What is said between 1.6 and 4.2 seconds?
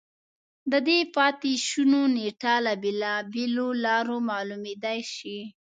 شونو نېټه له بېلابېلو لارو